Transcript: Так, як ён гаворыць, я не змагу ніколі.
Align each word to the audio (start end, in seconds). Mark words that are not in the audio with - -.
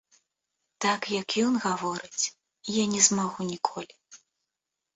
Так, 0.85 1.01
як 1.21 1.29
ён 1.49 1.53
гаворыць, 1.67 2.23
я 2.81 2.89
не 2.97 3.01
змагу 3.11 3.41
ніколі. 3.53 3.93